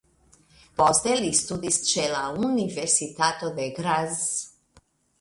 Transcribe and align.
Poste 0.81 1.17
li 1.19 1.29
studis 1.41 1.79
ĉe 1.91 2.07
la 2.15 2.23
Universitato 2.49 3.55
de 3.63 3.71
Graz. 3.81 4.21